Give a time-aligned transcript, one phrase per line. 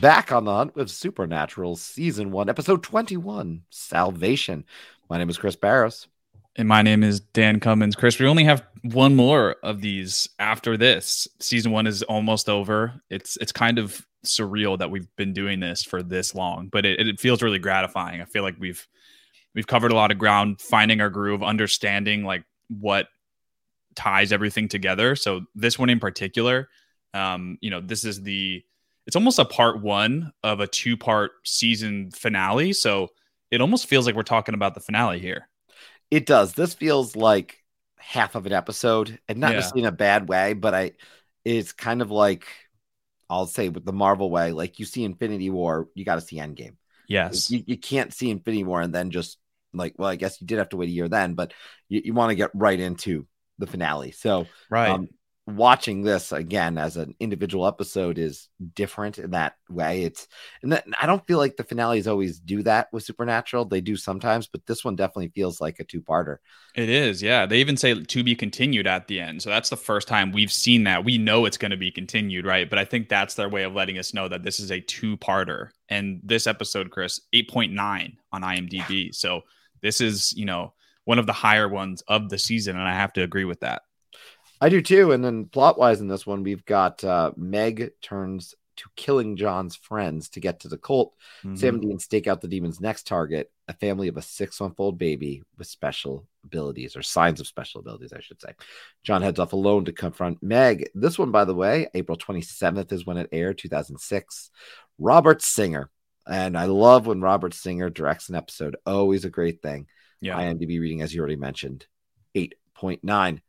[0.00, 4.64] back on the hunt with Supernatural Season 1, Episode 21 Salvation.
[5.10, 6.08] My name is Chris Barros.
[6.56, 7.96] And my name is Dan Cummins.
[7.96, 11.28] Chris, we only have one more of these after this.
[11.38, 13.00] Season one is almost over.
[13.10, 17.06] It's it's kind of surreal that we've been doing this for this long, but it,
[17.06, 18.20] it feels really gratifying.
[18.20, 18.86] I feel like we've
[19.54, 23.06] we've covered a lot of ground, finding our groove, understanding like what
[23.94, 25.14] ties everything together.
[25.14, 26.68] So this one in particular,
[27.14, 28.64] um, you know, this is the
[29.10, 32.72] it's almost a part one of a two part season finale.
[32.72, 33.08] So
[33.50, 35.48] it almost feels like we're talking about the finale here.
[36.12, 36.52] It does.
[36.52, 37.58] This feels like
[37.98, 39.56] half of an episode, and not yeah.
[39.56, 40.92] necessarily in a bad way, but I
[41.44, 42.46] it's kind of like
[43.28, 46.36] I'll say with the Marvel way, like you see Infinity War, you got to see
[46.36, 46.76] Endgame.
[47.08, 49.38] Yes, you, you can't see Infinity War and then just
[49.72, 51.52] like, well, I guess you did have to wait a year then, but
[51.88, 53.26] you, you want to get right into
[53.58, 54.12] the finale.
[54.12, 54.88] So, right.
[54.88, 55.08] Um,
[55.56, 60.04] watching this again as an individual episode is different in that way.
[60.04, 60.26] It's
[60.62, 63.64] and that, I don't feel like the finales always do that with Supernatural.
[63.64, 66.38] They do sometimes, but this one definitely feels like a two-parter.
[66.74, 67.46] It is, yeah.
[67.46, 69.42] They even say to be continued at the end.
[69.42, 71.04] So that's the first time we've seen that.
[71.04, 72.68] We know it's going to be continued, right?
[72.68, 75.70] But I think that's their way of letting us know that this is a two-parter.
[75.88, 79.14] And this episode, Chris, 8.9 on IMDb.
[79.14, 79.42] So
[79.82, 83.12] this is, you know, one of the higher ones of the season and I have
[83.14, 83.82] to agree with that.
[84.60, 85.12] I do too.
[85.12, 89.76] And then plot wise in this one, we've got uh, Meg turns to killing John's
[89.76, 91.14] friends to get to the Colt.
[91.44, 91.56] Mm-hmm.
[91.56, 94.76] Sam and Dean stake out the demon's next target, a family of a six month
[94.78, 98.52] old baby with special abilities or signs of special abilities, I should say.
[99.02, 100.88] John heads off alone to confront Meg.
[100.94, 104.50] This one, by the way, April 27th is when it aired, 2006.
[104.98, 105.90] Robert Singer.
[106.26, 108.76] And I love when Robert Singer directs an episode.
[108.86, 109.88] Always a great thing.
[110.20, 110.38] Yeah.
[110.38, 111.86] IMDb reading, as you already mentioned,
[112.34, 113.40] 8.9.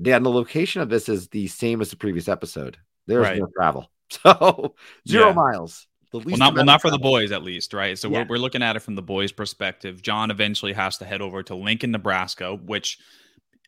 [0.00, 2.76] Dan, the location of this is the same as the previous episode.
[3.06, 3.38] There's right.
[3.38, 3.90] no travel.
[4.10, 4.74] So
[5.06, 5.32] zero yeah.
[5.34, 5.86] miles.
[6.12, 7.98] The least well, not, well, not for the boys at least, right?
[7.98, 8.20] So yeah.
[8.20, 10.00] we're, we're looking at it from the boys' perspective.
[10.00, 12.98] John eventually has to head over to Lincoln, Nebraska, which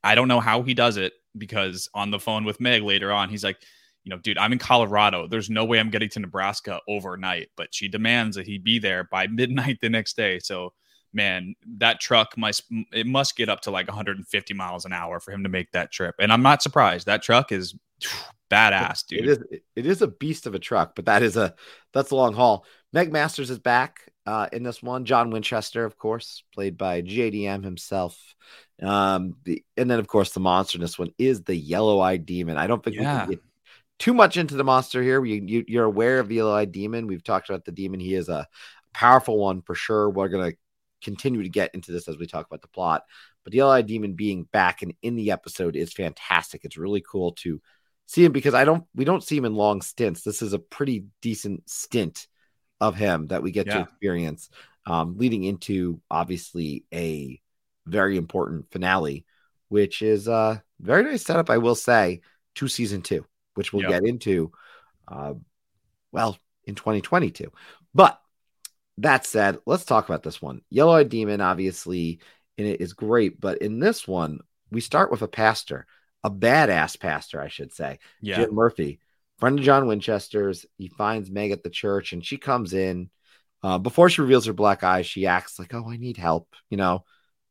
[0.02, 3.28] I don't know how he does it because on the phone with Meg later on,
[3.28, 3.58] he's like,
[4.04, 5.26] you know, dude, I'm in Colorado.
[5.26, 9.04] There's no way I'm getting to Nebraska overnight, but she demands that he be there
[9.04, 10.38] by midnight the next day.
[10.38, 10.72] So
[11.12, 15.32] man, that truck must it must get up to like 150 miles an hour for
[15.32, 16.14] him to make that trip.
[16.18, 17.06] And I'm not surprised.
[17.06, 17.74] That truck is
[18.50, 19.20] badass, dude.
[19.20, 19.38] It is
[19.76, 21.54] it is a beast of a truck, but that is a
[21.92, 22.64] that's a long haul.
[22.92, 25.04] Meg Masters is back uh, in this one.
[25.04, 28.18] John Winchester, of course, played by JDM himself.
[28.82, 32.26] Um, the and then of course the monster in this one is the yellow eyed
[32.26, 32.56] demon.
[32.56, 33.00] I don't think yeah.
[33.00, 33.42] we can get
[33.98, 35.24] too much into the monster here.
[35.24, 37.06] You, you you're aware of the yellow eyed demon.
[37.06, 38.00] We've talked about the demon.
[38.00, 38.48] He is a
[38.92, 40.10] powerful one for sure.
[40.10, 40.52] We're gonna
[41.02, 43.04] continue to get into this as we talk about the plot.
[43.44, 46.64] But the Yellow Demon being back and in the episode is fantastic.
[46.64, 47.60] It's really cool to
[48.06, 50.22] see him because I don't we don't see him in long stints.
[50.22, 52.26] This is a pretty decent stint
[52.80, 53.74] of him that we get yeah.
[53.74, 54.50] to experience,
[54.86, 57.40] um, leading into obviously a
[57.86, 59.26] very important finale,
[59.68, 62.22] which is a very nice setup, I will say,
[62.56, 64.02] to season two, which we'll yep.
[64.02, 64.50] get into,
[65.08, 65.34] uh,
[66.12, 67.52] well, in 2022.
[67.94, 68.20] But
[68.98, 70.62] that said, let's talk about this one.
[70.70, 72.20] Yellow Eyed Demon, obviously,
[72.58, 74.40] in it is great, but in this one,
[74.70, 75.86] we start with a pastor,
[76.22, 77.98] a badass pastor, I should say.
[78.20, 78.36] Yeah.
[78.36, 79.00] Jim Murphy,
[79.38, 80.66] friend of John Winchester's.
[80.76, 83.10] He finds Meg at the church and she comes in.
[83.62, 86.76] Uh, before she reveals her black eyes, she acts like, Oh, I need help, you
[86.76, 87.04] know,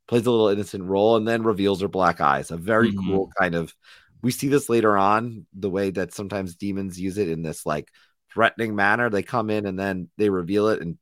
[0.07, 2.51] plays a little innocent role and then reveals her black eyes.
[2.51, 3.11] A very mm-hmm.
[3.11, 3.73] cool kind of.
[4.21, 7.89] We see this later on, the way that sometimes demons use it in this like
[8.33, 9.09] threatening manner.
[9.09, 10.97] They come in and then they reveal it and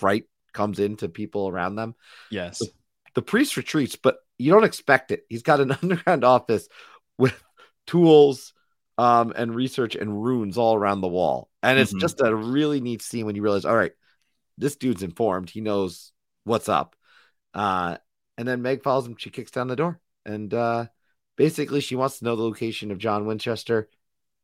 [0.00, 1.94] fright comes into people around them.
[2.30, 2.58] Yes.
[2.58, 2.68] The,
[3.14, 5.24] the priest retreats, but you don't expect it.
[5.28, 6.68] He's got an underground office
[7.18, 7.40] with
[7.86, 8.52] tools
[8.98, 11.48] um, and research and runes all around the wall.
[11.62, 12.00] And it's mm-hmm.
[12.00, 13.92] just a really neat scene when you realize, all right,
[14.58, 15.50] this dude's informed.
[15.50, 16.12] He knows
[16.44, 16.96] what's up.
[17.54, 17.96] Uh,
[18.36, 19.16] and then Meg follows him.
[19.18, 20.00] She kicks down the door.
[20.24, 20.86] And uh,
[21.36, 23.88] basically, she wants to know the location of John Winchester.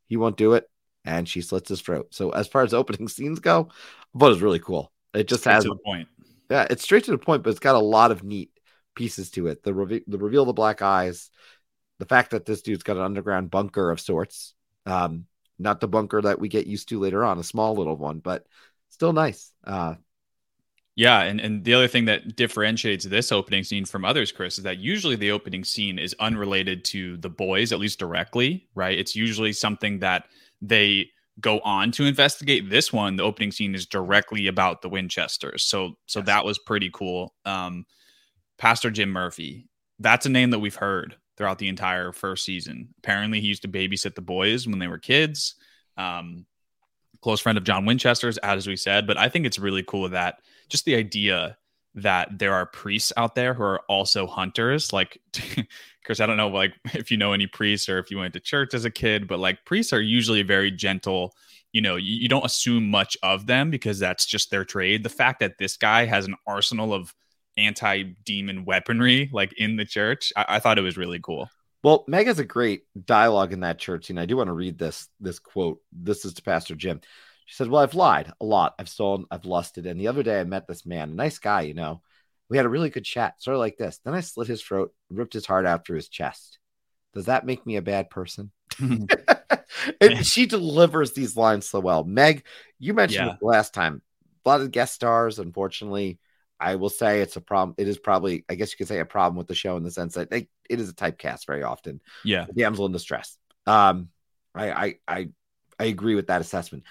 [0.06, 0.68] He won't do it.
[1.04, 2.08] And she slits his throat.
[2.10, 3.68] So, as far as opening scenes go,
[4.14, 4.92] but it's really cool.
[5.16, 6.08] It just straight has to the point.
[6.50, 8.50] Yeah, it's straight to the point, but it's got a lot of neat
[8.94, 9.62] pieces to it.
[9.62, 11.30] The the reveal of the black eyes,
[11.98, 14.54] the fact that this dude's got an underground bunker of sorts.
[14.84, 15.26] Um,
[15.58, 18.46] not the bunker that we get used to later on, a small little one, but
[18.90, 19.52] still nice.
[19.64, 19.94] Uh,
[20.96, 24.64] yeah, and, and the other thing that differentiates this opening scene from others, Chris, is
[24.64, 28.98] that usually the opening scene is unrelated to the boys, at least directly, right?
[28.98, 30.26] It's usually something that
[30.62, 31.10] they
[31.40, 35.96] go on to investigate this one the opening scene is directly about the winchesters so
[36.06, 36.26] so yes.
[36.26, 37.84] that was pretty cool um
[38.58, 39.68] pastor jim murphy
[39.98, 43.68] that's a name that we've heard throughout the entire first season apparently he used to
[43.68, 45.56] babysit the boys when they were kids
[45.96, 46.46] um
[47.26, 49.04] close friend of John Winchester's, as we said.
[49.04, 51.56] But I think it's really cool that just the idea
[51.96, 54.92] that there are priests out there who are also hunters.
[54.92, 55.20] Like,
[56.04, 58.40] Chris, I don't know, like if you know any priests or if you went to
[58.40, 61.34] church as a kid, but like priests are usually very gentle.
[61.72, 65.02] You know, you, you don't assume much of them because that's just their trade.
[65.02, 67.14] The fact that this guy has an arsenal of
[67.58, 71.48] anti-demon weaponry like in the church, I, I thought it was really cool.
[71.82, 74.78] Well, Meg has a great dialogue in that church and I do want to read
[74.78, 75.80] this this quote.
[75.92, 77.00] This is to Pastor Jim.
[77.46, 78.74] She said, Well, I've lied a lot.
[78.78, 79.86] I've stolen, I've lusted.
[79.86, 82.02] And the other day I met this man, a nice guy, you know.
[82.48, 83.98] We had a really good chat, sort of like this.
[84.04, 86.58] Then I slit his throat, ripped his heart out through his chest.
[87.12, 88.52] Does that make me a bad person?
[90.00, 92.04] and she delivers these lines so well.
[92.04, 92.44] Meg,
[92.78, 93.36] you mentioned yeah.
[93.40, 94.02] last time.
[94.44, 96.20] A lot of guest stars, unfortunately.
[96.58, 97.74] I will say it's a problem.
[97.78, 99.90] It is probably, I guess you could say, a problem with the show in the
[99.90, 102.00] sense that they, it is a typecast very often.
[102.24, 103.36] Yeah, damsel in distress.
[103.66, 104.08] Um,
[104.54, 105.28] I, I, I,
[105.78, 106.84] I agree with that assessment.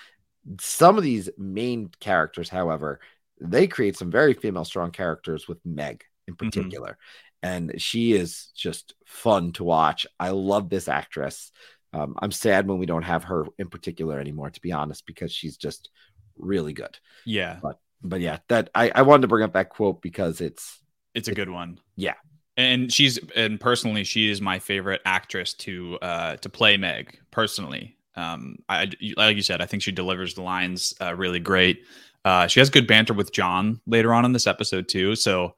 [0.59, 2.99] Some of these main characters, however,
[3.39, 6.47] they create some very female strong characters with Meg in mm-hmm.
[6.47, 6.91] particular.
[6.91, 7.47] Mm-hmm.
[7.47, 10.07] And she is just fun to watch.
[10.19, 11.51] I love this actress.
[11.93, 15.31] Um, I'm sad when we don't have her in particular anymore, to be honest, because
[15.31, 15.89] she's just
[16.37, 16.97] really good.
[17.25, 17.59] Yeah.
[17.61, 20.81] But but yeah, that I, I wanted to bring up that quote because it's
[21.13, 21.79] it's a good one.
[21.95, 22.15] Yeah.
[22.57, 27.94] And she's and personally, she is my favorite actress to uh to play Meg personally.
[28.15, 31.83] Um, I like you said, I think she delivers the lines uh, really great.
[32.23, 35.15] Uh, she has good banter with John later on in this episode too.
[35.15, 35.55] So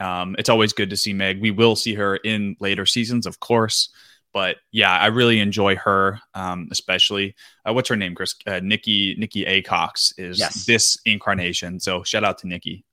[0.00, 1.40] um, it's always good to see Meg.
[1.40, 3.90] We will see her in later seasons, of course.
[4.32, 7.34] But yeah, I really enjoy her, um, especially
[7.66, 8.34] uh, what's her name, Chris?
[8.46, 10.66] Uh, Nikki Nicki Aycox is yes.
[10.66, 11.80] this incarnation.
[11.80, 12.84] So shout out to Nicki.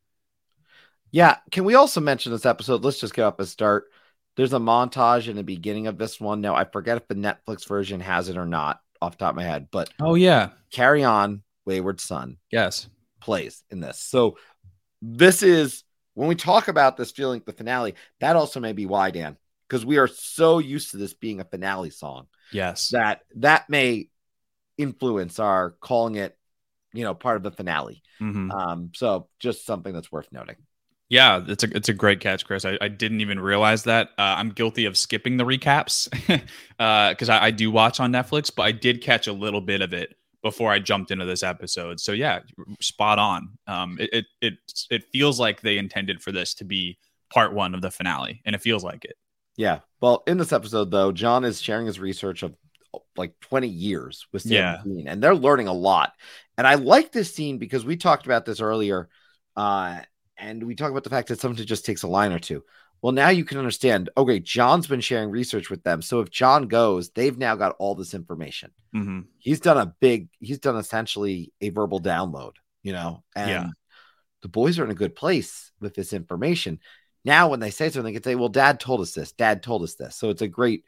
[1.12, 2.84] Yeah, can we also mention this episode?
[2.84, 3.86] Let's just get up and start.
[4.36, 6.42] There's a montage in the beginning of this one.
[6.42, 9.44] Now I forget if the Netflix version has it or not off top of my
[9.44, 12.38] head, but oh yeah, carry on, Wayward Son.
[12.52, 12.90] Yes,
[13.22, 14.00] plays in this.
[14.00, 14.38] So
[15.02, 17.96] this is when we talk about this feeling the finale.
[18.20, 19.38] That also may be why, Dan,
[19.68, 22.28] because we are so used to this being a finale song.
[22.52, 24.10] Yes, that that may
[24.78, 26.38] influence our calling it,
[26.94, 28.04] you know, part of the finale.
[28.22, 28.52] Mm-hmm.
[28.52, 30.58] Um, so just something that's worth noting.
[31.10, 32.66] Yeah, it's a it's a great catch, Chris.
[32.66, 34.10] I, I didn't even realize that.
[34.18, 36.10] Uh, I'm guilty of skipping the recaps
[36.80, 39.82] because uh, I, I, do watch on Netflix, but I did catch a little bit
[39.82, 42.00] of it before I jumped into this episode.
[42.00, 42.40] So yeah,
[42.82, 43.50] spot on.
[43.68, 44.54] Um, it, it it
[44.90, 46.98] it feels like they intended for this to be
[47.32, 49.16] part one of the finale, and it feels like it.
[49.58, 49.80] Yeah.
[50.02, 52.56] Well, in this episode, though, John is sharing his research of
[53.16, 54.78] like 20 years with Sam yeah.
[54.84, 56.14] Dean, and they're learning a lot.
[56.58, 59.10] And I like this scene because we talked about this earlier.
[59.56, 60.00] Uh,
[60.38, 62.64] and we talk about the fact that sometimes it just takes a line or two.
[63.02, 64.10] Well, now you can understand.
[64.18, 67.96] Okay, John's been sharing research with them, so if John goes, they've now got all
[67.96, 68.72] this information.
[68.96, 69.22] Mm-hmm.
[69.38, 70.30] He's done a big.
[70.40, 72.54] He's done essentially a verbal download.
[72.84, 73.68] You know, and yeah.
[74.42, 76.80] the boys are in a good place with this information.
[77.24, 79.32] Now, when they say something, they can say, "Well, Dad told us this.
[79.32, 80.84] Dad told us this." So it's a great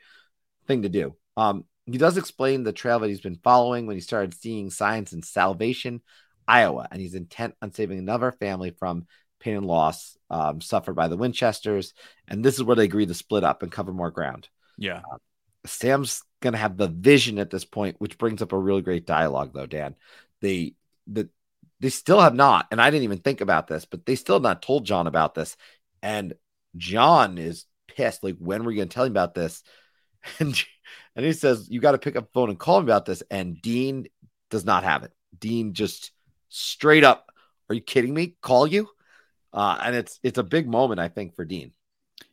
[0.68, 1.16] thing to do.
[1.36, 5.14] Um, he does explain the trail that he's been following when he started seeing signs
[5.14, 6.02] in Salvation,
[6.48, 9.08] Iowa, and he's intent on saving another family from
[9.39, 11.94] pain and loss um, suffered by the Winchesters.
[12.27, 14.48] And this is where they agree to split up and cover more ground.
[14.77, 15.01] Yeah.
[15.12, 15.17] Uh,
[15.65, 19.06] Sam's going to have the vision at this point, which brings up a really great
[19.06, 19.96] dialogue, though, Dan.
[20.41, 20.75] They,
[21.08, 21.29] the,
[21.79, 24.44] they still have not, and I didn't even think about this, but they still have
[24.44, 25.56] not told John about this.
[26.01, 26.34] And
[26.75, 28.24] John is pissed.
[28.24, 29.63] Like, when were you going to tell him about this?
[30.39, 30.62] And,
[31.15, 33.24] and he says, You got to pick up the phone and call him about this.
[33.32, 34.08] And Dean
[34.50, 35.13] does not have it.
[35.38, 36.12] Dean just
[36.50, 37.32] straight up,
[37.70, 38.36] Are you kidding me?
[38.41, 38.89] Call you?
[39.58, 41.72] Uh, and it's it's a big moment, I think, for Dean.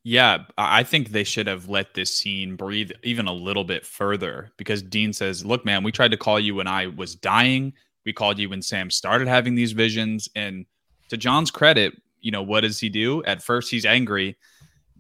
[0.03, 4.53] Yeah, I think they should have let this scene breathe even a little bit further
[4.59, 7.73] because Dean says, Look, man, we tried to call you when I was dying.
[8.05, 10.29] We called you when Sam started having these visions.
[10.37, 10.67] And
[11.09, 13.25] to John's credit, you know, what does he do?
[13.25, 14.37] At first, he's angry,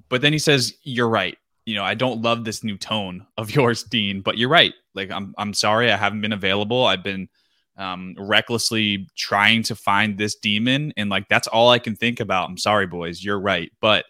[0.09, 1.37] but then he says, You're right.
[1.66, 4.73] You know, I don't love this new tone of yours, Dean, but you're right.
[4.95, 6.87] Like, I'm, I'm sorry I haven't been available.
[6.87, 7.28] I've been
[7.76, 10.93] um, recklessly trying to find this demon.
[10.97, 12.49] And like, that's all I can think about.
[12.49, 13.23] I'm sorry, boys.
[13.23, 13.71] You're right.
[13.81, 14.04] But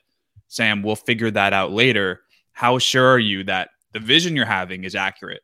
[0.49, 2.21] Sam, we'll figure that out later.
[2.53, 5.43] How sure are you that the vision you're having is accurate?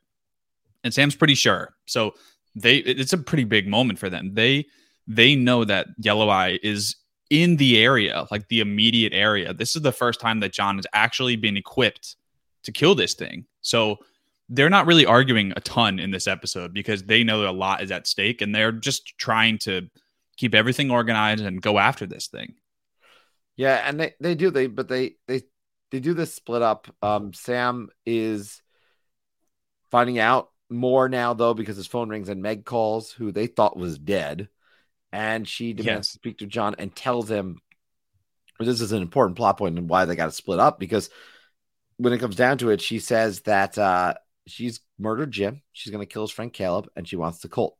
[0.84, 1.74] And Sam's pretty sure.
[1.86, 2.14] So
[2.54, 4.34] they, it's a pretty big moment for them.
[4.34, 4.66] They,
[5.06, 6.96] they know that Yellow Eye is
[7.30, 9.54] in the area, like the immediate area.
[9.54, 12.16] This is the first time that John has actually been equipped
[12.64, 13.46] to kill this thing.
[13.62, 13.98] So
[14.50, 17.82] they're not really arguing a ton in this episode because they know that a lot
[17.82, 19.88] is at stake and they're just trying to
[20.36, 22.54] keep everything organized and go after this thing.
[23.56, 25.42] Yeah, and they, they do they but they they
[25.90, 26.88] they do this split up.
[27.02, 28.62] Um Sam is
[29.90, 33.76] finding out more now though because his phone rings and Meg calls, who they thought
[33.76, 34.48] was dead,
[35.12, 36.08] and she demands Yes.
[36.08, 37.60] to speak to John and tells him
[38.58, 41.10] this is an important plot point and why they got to split up because
[41.98, 44.14] when it comes down to it, she says that uh,
[44.46, 47.76] she's murdered Jim, she's going to kill his friend Caleb, and she wants the Colt.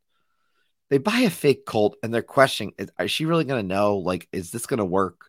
[0.89, 3.97] They buy a fake Colt and they're questioning: Is, is she really going to know?
[3.97, 5.21] Like, is this going to work?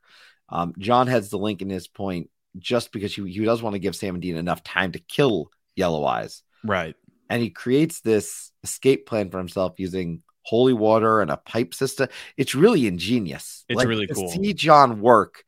[0.49, 3.79] Um, John has the link in his point just because he, he does want to
[3.79, 6.95] give Sam and Dean enough time to kill Yellow Eyes Right.
[7.31, 12.09] and he creates this escape plan for himself using holy water and a pipe system.
[12.37, 13.65] It's really ingenious.
[13.69, 14.29] It's really to cool.
[14.29, 15.45] See John work.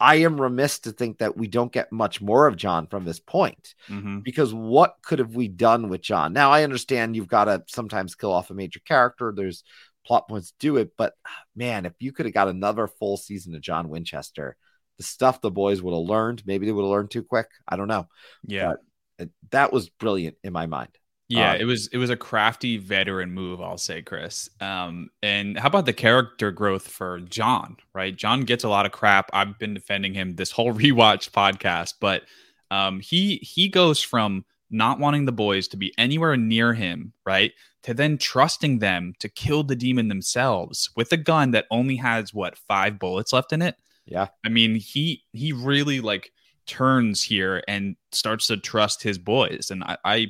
[0.00, 3.20] I am remiss to think that we don't get much more of John from this
[3.20, 6.32] point hmm because what could have we done with John?
[6.34, 9.32] Now I understand you've got to sometimes kill off a major character.
[9.34, 9.64] There's
[10.06, 13.16] plot points to do it, but ah, man, if you could have got another full
[13.16, 14.56] season of John Winchester,
[14.98, 17.48] the stuff the boys would have learned, maybe they would have learned too quick.
[17.66, 18.08] I don't know.
[18.46, 18.74] Yeah.
[19.18, 20.90] Uh, That was brilliant in my mind.
[21.30, 24.50] Yeah, Uh, it was it was a crafty veteran move, I'll say, Chris.
[24.60, 27.76] Um, and how about the character growth for John?
[27.94, 29.30] Right, John gets a lot of crap.
[29.32, 32.24] I've been defending him this whole rewatch podcast, but
[32.72, 37.52] um, he he goes from not wanting the boys to be anywhere near him, right,
[37.84, 42.34] to then trusting them to kill the demon themselves with a gun that only has
[42.34, 43.76] what five bullets left in it.
[44.04, 44.28] Yeah.
[44.44, 46.32] I mean, he he really like
[46.66, 49.96] turns here and starts to trust his boys, and I.
[50.04, 50.26] I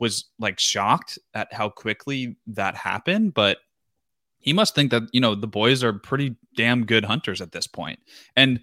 [0.00, 3.58] was like shocked at how quickly that happened, but
[4.38, 7.66] he must think that, you know, the boys are pretty damn good hunters at this
[7.66, 7.98] point.
[8.36, 8.60] And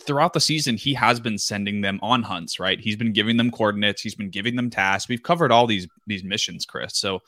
[0.00, 2.80] throughout the season, he has been sending them on hunts, right?
[2.80, 5.08] He's been giving them coordinates, he's been giving them tasks.
[5.08, 6.96] We've covered all these these missions, Chris.
[6.96, 7.20] So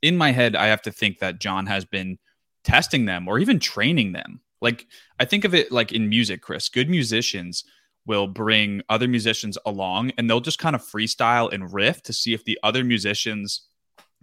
[0.00, 2.18] in my head, I have to think that John has been
[2.64, 4.40] testing them or even training them.
[4.60, 4.86] Like
[5.18, 6.68] I think of it like in music, Chris.
[6.68, 7.64] Good musicians
[8.06, 12.34] will bring other musicians along and they'll just kind of freestyle and riff to see
[12.34, 13.68] if the other musicians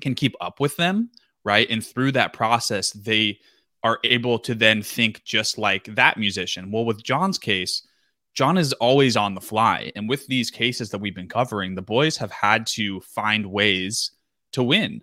[0.01, 1.09] can keep up with them,
[1.43, 1.69] right?
[1.69, 3.39] And through that process, they
[3.83, 6.71] are able to then think just like that musician.
[6.71, 7.88] Well, with John's case,
[8.33, 9.91] John is always on the fly.
[9.95, 14.12] And with these cases that we've been covering, the boys have had to find ways
[14.53, 15.01] to win.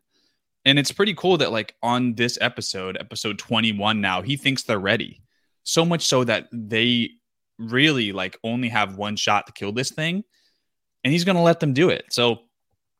[0.65, 4.79] And it's pretty cool that, like, on this episode, episode 21 now, he thinks they're
[4.79, 5.23] ready.
[5.63, 7.11] So much so that they
[7.59, 10.25] really like only have one shot to kill this thing
[11.05, 12.05] and he's going to let them do it.
[12.11, 12.41] So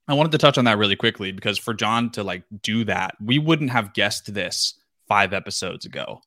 [0.09, 3.17] I wanted to touch on that really quickly because for John to like do that,
[3.21, 4.75] we wouldn't have guessed this
[5.09, 6.21] 5 episodes ago.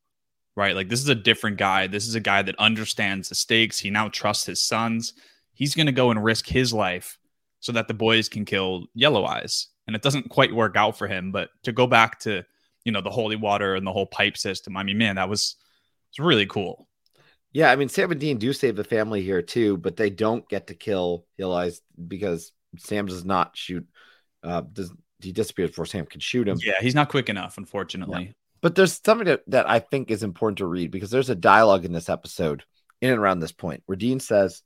[0.55, 0.75] Right?
[0.75, 1.87] Like this is a different guy.
[1.87, 3.79] This is a guy that understands the stakes.
[3.79, 5.13] He now trusts his sons.
[5.53, 7.17] He's going to go and risk his life
[7.61, 9.67] so that the boys can kill Yellow Eyes.
[9.87, 12.43] And it doesn't quite work out for him, but to go back to,
[12.83, 14.75] you know, the holy water and the whole pipe system.
[14.75, 15.55] I mean, man, that was
[16.09, 16.88] it's really cool.
[17.51, 20.47] Yeah, I mean, Sam and Dean do save the family here too, but they don't
[20.49, 23.87] get to kill Eli's because Sam does not shoot.
[24.43, 26.59] Uh, does he disappears before Sam can shoot him?
[26.63, 28.33] Yeah, he's not quick enough, unfortunately.
[28.61, 31.85] But there's something that, that I think is important to read because there's a dialogue
[31.85, 32.63] in this episode
[33.01, 34.61] in and around this point where Dean says,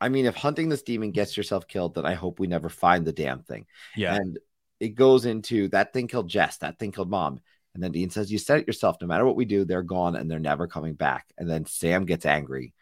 [0.00, 3.04] I mean, if hunting this demon gets yourself killed, then I hope we never find
[3.04, 3.66] the damn thing.
[3.96, 4.14] Yeah.
[4.14, 4.38] And
[4.78, 7.40] it goes into that thing killed Jess, that thing killed mom.
[7.78, 8.96] And then Dean says, You said it yourself.
[9.00, 11.26] No matter what we do, they're gone and they're never coming back.
[11.38, 12.74] And then Sam gets angry.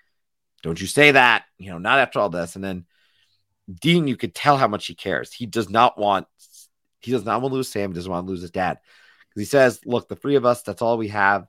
[0.62, 1.44] Don't you say that?
[1.58, 2.54] You know, not after all this.
[2.56, 2.86] And then
[3.70, 5.34] Dean, you could tell how much he cares.
[5.34, 6.28] He does not want,
[7.00, 7.90] he does not want to lose Sam.
[7.90, 8.78] He doesn't want to lose his dad.
[9.28, 11.46] Because he says, Look, the three of us, that's all we have.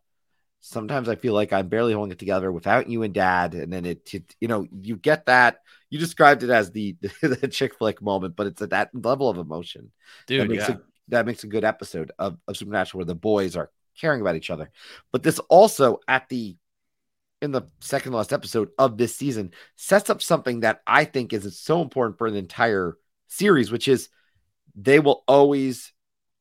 [0.59, 3.53] Sometimes I feel like I'm barely holding it together without you and dad.
[3.53, 5.61] And then it, it you know, you get that.
[5.89, 9.37] You described it as the, the chick flick moment, but it's at that level of
[9.37, 9.93] emotion
[10.27, 10.75] that Dude, makes yeah.
[10.75, 14.35] a that makes a good episode of, of Supernatural where the boys are caring about
[14.35, 14.71] each other.
[15.11, 16.55] But this also at the
[17.41, 21.59] in the second last episode of this season sets up something that I think is
[21.59, 22.97] so important for the entire
[23.27, 24.09] series, which is
[24.75, 25.93] they will always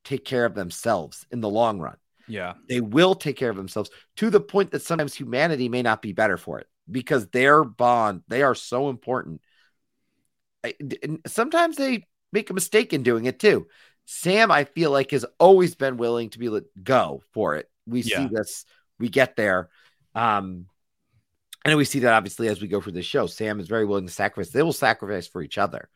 [0.05, 1.97] take care of themselves in the long run.
[2.29, 2.55] yeah.
[2.69, 6.13] They will take care of themselves to the point that sometimes humanity may not be
[6.13, 9.41] better for it because their bond, they are so important.
[10.65, 10.77] I-
[11.27, 13.67] sometimes they make a mistake in doing it too.
[14.07, 17.69] Sam, I feel like, has always been willing to be let go for it.
[17.87, 18.29] We Yeah.
[18.29, 18.65] see this,
[18.99, 19.69] we get there.
[20.15, 20.67] Um,
[21.65, 23.27] and we see that obviously as we go through the show.
[23.27, 24.53] Sam is very willing to sacrifice.
[24.53, 25.89] They will sacrifice for each other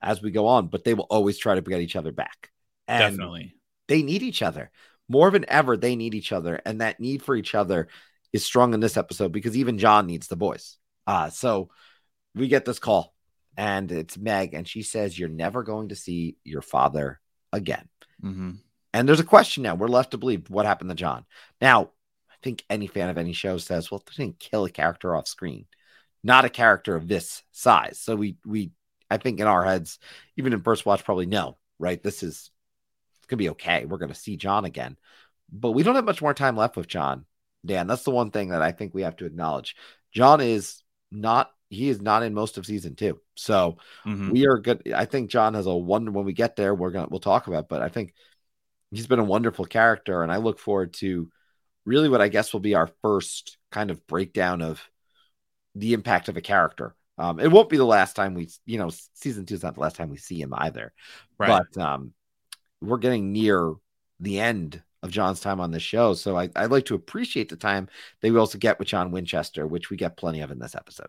[0.00, 2.50] as we go on, but they will always try to get each other back.
[2.86, 3.56] And Definitely.
[3.88, 4.70] they need each other
[5.08, 5.76] more than ever.
[5.76, 7.88] They need each other, and that need for each other
[8.32, 10.78] is strong in this episode because even John needs the boys.
[11.06, 11.70] Uh, so
[12.34, 13.14] we get this call,
[13.56, 17.20] and it's Meg, and she says, You're never going to see your father
[17.52, 17.88] again.
[18.20, 18.52] hmm
[18.92, 19.74] And there's a question now.
[19.74, 21.24] We're left to believe what happened to John.
[21.60, 21.90] Now,
[22.30, 25.28] I think any fan of any show says, Well, they didn't kill a character off
[25.28, 25.66] screen,
[26.22, 27.98] not a character of this size.
[27.98, 28.72] So we, we,
[29.10, 29.98] I think in our heads,
[30.36, 32.02] even in first watch, probably no, right?
[32.02, 32.50] This is
[33.18, 33.84] it's gonna be okay.
[33.84, 34.96] We're gonna see John again,
[35.52, 37.24] but we don't have much more time left with John.
[37.64, 39.76] Dan, that's the one thing that I think we have to acknowledge.
[40.12, 43.20] John is not he is not in most of season two.
[43.34, 44.30] So mm-hmm.
[44.30, 44.92] we are good.
[44.94, 47.68] I think John has a wonder when we get there, we're gonna we'll talk about,
[47.68, 48.14] but I think
[48.90, 51.30] he's been a wonderful character, and I look forward to
[51.84, 54.82] really what I guess will be our first kind of breakdown of
[55.74, 56.94] the impact of a character.
[57.18, 59.80] Um, it won't be the last time we, you know, season two is not the
[59.80, 60.92] last time we see him either.
[61.38, 61.62] Right.
[61.74, 62.12] But um,
[62.82, 63.74] we're getting near
[64.20, 66.14] the end of John's time on the show.
[66.14, 67.88] So I, I'd like to appreciate the time
[68.20, 71.08] that we also get with John Winchester, which we get plenty of in this episode.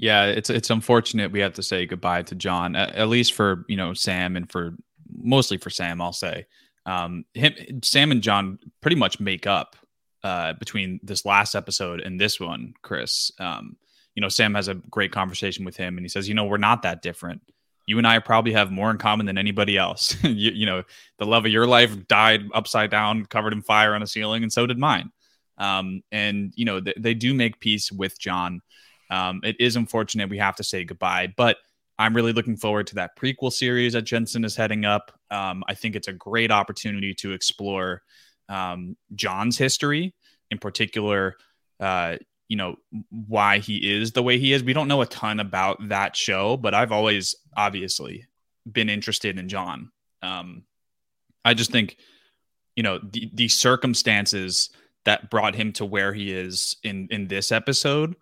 [0.00, 3.66] Yeah, it's it's unfortunate we have to say goodbye to John, at, at least for
[3.68, 4.74] you know Sam and for
[5.12, 6.00] mostly for Sam.
[6.00, 6.46] I'll say
[6.86, 7.52] um, him,
[7.82, 9.76] Sam and John pretty much make up
[10.24, 13.30] uh, between this last episode and this one, Chris.
[13.38, 13.76] Um,
[14.14, 16.56] you know, Sam has a great conversation with him, and he says, you know, we're
[16.56, 17.42] not that different.
[17.86, 20.16] You and I probably have more in common than anybody else.
[20.24, 20.82] you, you, know,
[21.18, 24.52] the love of your life died upside down, covered in fire on the ceiling, and
[24.52, 25.12] so did mine.
[25.58, 28.62] Um, and you know, th- they do make peace with John.
[29.10, 31.58] Um, it is unfortunate we have to say goodbye, but
[31.98, 35.12] I'm really looking forward to that prequel series that Jensen is heading up.
[35.30, 38.02] Um, I think it's a great opportunity to explore
[38.48, 40.14] um, John's history,
[40.50, 41.36] in particular,
[41.78, 42.16] uh,
[42.48, 42.76] you know,
[43.10, 44.64] why he is the way he is.
[44.64, 48.26] We don't know a ton about that show, but I've always obviously
[48.70, 49.92] been interested in John.
[50.22, 50.64] Um,
[51.44, 51.96] I just think,
[52.76, 54.70] you know, the, the circumstances
[55.04, 58.16] that brought him to where he is in in this episode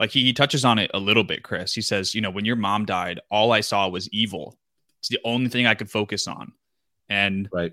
[0.00, 1.74] like he, he touches on it a little bit chris.
[1.74, 4.58] He says you know when your mom died all i saw was evil.
[5.00, 6.52] It's the only thing i could focus on.
[7.08, 7.72] And right.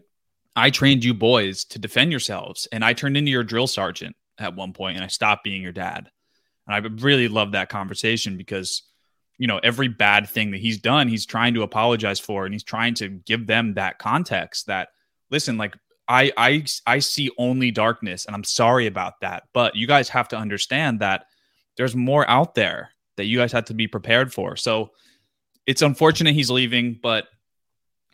[0.56, 4.56] I trained you boys to defend yourselves, and I turned into your drill sergeant at
[4.56, 6.10] one point, and I stopped being your dad.
[6.67, 8.84] And I really love that conversation because,
[9.38, 12.63] you know, every bad thing that he's done, he's trying to apologize for, and he's
[12.63, 14.89] trying to give them that context that,
[15.30, 15.76] listen, like
[16.08, 20.28] I I I see only darkness, and I'm sorry about that, but you guys have
[20.30, 21.26] to understand that
[21.77, 24.55] there's more out there that you guys have to be prepared for.
[24.55, 24.91] So
[25.65, 27.27] it's unfortunate he's leaving, but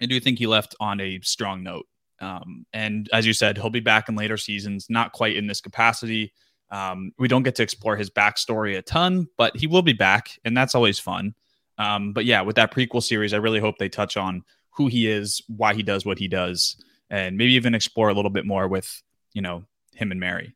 [0.01, 1.85] I do think he left on a strong note.
[2.19, 5.61] Um, and as you said, he'll be back in later seasons, not quite in this
[5.61, 6.33] capacity.
[6.69, 10.37] Um, we don't get to explore his backstory a ton, but he will be back,
[10.43, 11.35] and that's always fun.
[11.77, 15.09] Um, but yeah, with that prequel series, I really hope they touch on who he
[15.09, 16.75] is, why he does what he does,
[17.09, 19.01] and maybe even explore a little bit more with,
[19.33, 20.55] you know, him and Mary.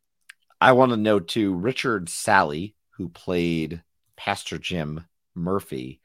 [0.60, 3.82] I want to know too, Richard Sali, who played
[4.16, 6.02] Pastor Jim Murphy,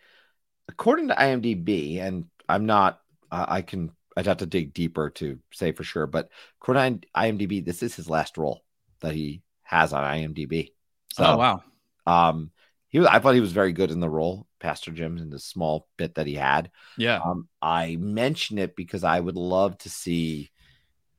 [0.66, 5.38] according to IMDb, and I'm not, uh, I can I'd have to dig deeper to
[5.52, 6.06] say for sure.
[6.06, 6.30] But
[6.60, 8.64] according to IMDb, this is his last role
[9.00, 10.72] that he has on IMDb.
[11.12, 11.62] So, oh wow.
[12.06, 12.50] Um,
[12.88, 13.08] he was.
[13.08, 16.14] I thought he was very good in the role, Pastor Jim, in the small bit
[16.14, 16.70] that he had.
[16.96, 17.20] Yeah.
[17.22, 20.50] Um, I mention it because I would love to see,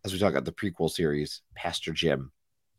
[0.03, 2.31] as we talk about the prequel series, Pastor Jim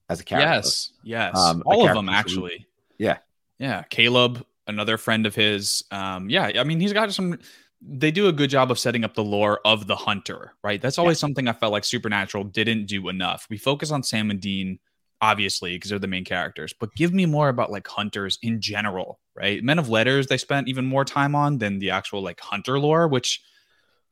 [0.08, 0.52] as a character.
[0.52, 0.92] Yes.
[1.04, 1.37] Yes.
[1.38, 2.66] Um, All of them actually.
[2.98, 3.18] Yeah.
[3.58, 3.82] Yeah.
[3.90, 5.84] Caleb, another friend of his.
[5.90, 6.52] Um, yeah.
[6.58, 7.38] I mean, he's got some
[7.80, 10.80] they do a good job of setting up the lore of the hunter, right?
[10.80, 11.20] That's always yeah.
[11.20, 13.46] something I felt like Supernatural didn't do enough.
[13.48, 14.80] We focus on Sam and Dean,
[15.20, 19.20] obviously, because they're the main characters, but give me more about like hunters in general,
[19.34, 19.62] right?
[19.62, 23.06] Men of Letters, they spent even more time on than the actual like hunter lore,
[23.06, 23.42] which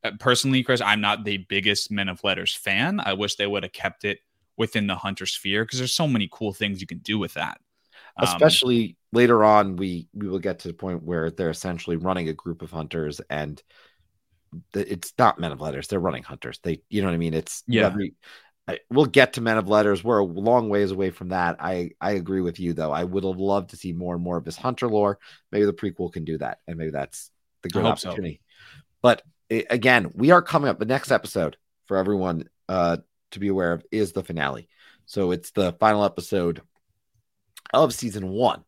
[0.05, 3.01] uh, personally, Chris, I'm not the biggest Men of Letters fan.
[3.05, 4.21] I wish they would have kept it
[4.57, 7.61] within the hunter sphere because there's so many cool things you can do with that.
[8.17, 11.97] Um, Especially um, later on, we we will get to the point where they're essentially
[11.97, 13.63] running a group of hunters, and
[14.73, 16.59] the, it's not men of letters; they're running hunters.
[16.63, 17.35] They, you know what I mean?
[17.35, 17.95] It's yeah.
[18.69, 20.03] I, we'll get to men of letters.
[20.03, 21.57] We're a long ways away from that.
[21.61, 22.91] I I agree with you though.
[22.91, 25.19] I would have loved to see more and more of this hunter lore.
[25.53, 27.31] Maybe the prequel can do that, and maybe that's
[27.63, 28.41] the great opportunity.
[28.43, 28.81] So.
[29.03, 30.79] But it, again, we are coming up.
[30.79, 32.97] The next episode for everyone uh,
[33.33, 34.69] to be aware of is the finale.
[35.05, 36.63] So it's the final episode
[37.73, 38.65] of season one.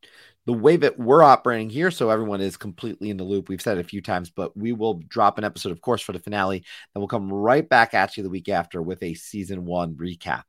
[0.47, 3.49] The way that we're operating here, so everyone is completely in the loop.
[3.49, 6.13] We've said it a few times, but we will drop an episode, of course, for
[6.13, 6.57] the finale.
[6.57, 10.45] and we'll come right back at you the week after with a season one recap.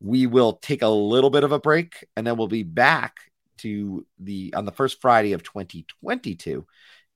[0.00, 3.16] We will take a little bit of a break and then we'll be back
[3.58, 6.66] to the on the first Friday of 2022.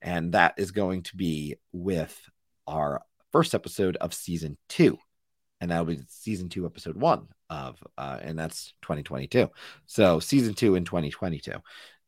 [0.01, 2.19] And that is going to be with
[2.67, 3.03] our
[3.33, 4.99] first episode of season two.
[5.61, 9.51] And that'll be season two, episode one of, uh, and that's 2022.
[9.87, 11.53] So season two in 2022.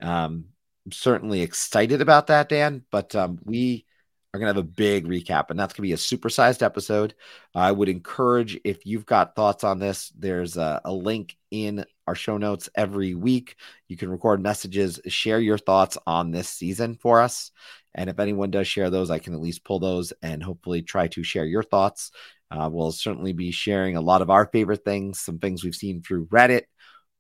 [0.01, 0.45] Um,
[0.87, 3.87] I'm certainly excited about that, Dan, but um, we
[4.33, 7.15] are going to have a big recap, and that's going to be a supersized episode.
[7.55, 12.15] I would encourage if you've got thoughts on this, there's a, a link in our
[12.15, 13.57] show notes every week.
[13.89, 17.51] You can record messages, share your thoughts on this season for us.
[17.95, 21.09] And if anyone does share those, I can at least pull those and hopefully try
[21.09, 22.13] to share your thoughts.
[22.51, 26.03] Uh, we'll certainly be sharing a lot of our favorite things, some things we've seen
[26.03, 26.63] through Reddit,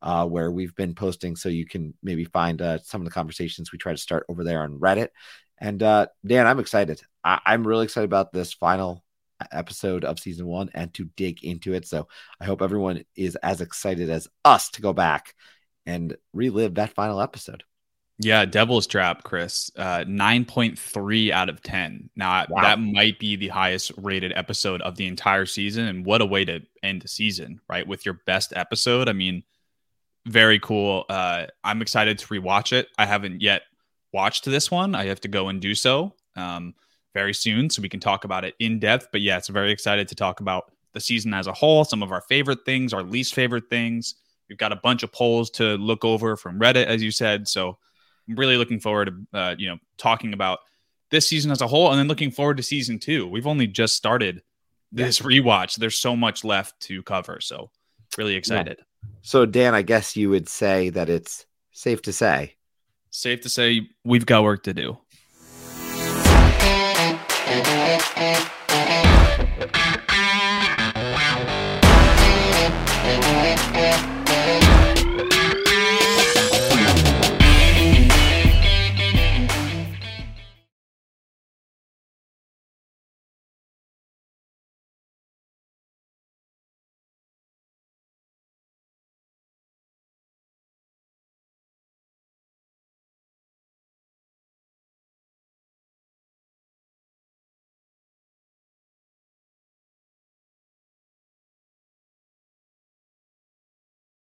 [0.00, 1.36] uh, where we've been posting.
[1.36, 4.44] So you can maybe find uh, some of the conversations we try to start over
[4.44, 5.08] there on Reddit.
[5.58, 7.02] And uh, Dan, I'm excited.
[7.24, 9.04] I- I'm really excited about this final
[9.52, 11.86] episode of season one and to dig into it.
[11.86, 12.08] So
[12.40, 15.34] I hope everyone is as excited as us to go back
[15.86, 17.64] and relive that final episode.
[18.20, 19.70] Yeah, Devil's Trap, Chris.
[19.76, 22.11] Uh, 9.3 out of 10.
[22.16, 22.62] Now, wow.
[22.62, 25.87] that might be the highest rated episode of the entire season.
[25.87, 27.87] And what a way to end the season, right?
[27.87, 29.09] With your best episode.
[29.09, 29.44] I mean,
[30.26, 31.04] very cool.
[31.09, 32.88] Uh, I'm excited to rewatch it.
[32.98, 33.62] I haven't yet
[34.12, 34.96] watched this one.
[34.96, 36.74] I have to go and do so um,
[37.14, 39.09] very soon so we can talk about it in depth.
[39.12, 42.11] But yeah, it's very excited to talk about the season as a whole, some of
[42.11, 44.16] our favorite things, our least favorite things.
[44.48, 47.46] We've got a bunch of polls to look over from Reddit, as you said.
[47.46, 47.78] So
[48.28, 50.60] I'm really looking forward to uh, you know talking about
[51.10, 53.26] this season as a whole, and then looking forward to season two.
[53.26, 54.42] We've only just started
[54.92, 55.76] this rewatch.
[55.76, 57.70] There's so much left to cover, so
[58.16, 58.78] really excited.
[58.78, 59.08] Yeah.
[59.22, 62.56] So Dan, I guess you would say that it's safe to say,
[63.10, 64.98] safe to say we've got work to do.